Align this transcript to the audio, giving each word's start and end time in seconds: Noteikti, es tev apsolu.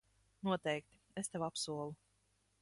Noteikti, 0.47 1.01
es 1.23 1.29
tev 1.35 1.47
apsolu. 1.49 1.95